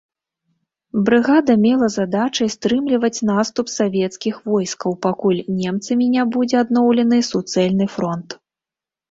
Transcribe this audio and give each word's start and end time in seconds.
Брыгада 1.09 1.53
мела 1.65 1.89
задачай 1.95 2.49
стрымліваць 2.55 3.23
наступ 3.31 3.67
савецкіх 3.75 4.41
войскаў, 4.53 4.97
пакуль 5.09 5.43
немцамі 5.61 6.05
не 6.17 6.23
будзе 6.33 6.55
адноўлены 6.65 7.23
суцэльны 7.31 7.85
фронт. 7.99 8.29